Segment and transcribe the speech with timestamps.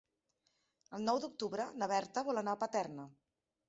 [0.99, 3.11] El nou d'octubre na Berta vol anar a Paterna.